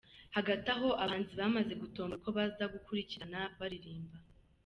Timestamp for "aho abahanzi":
0.75-1.33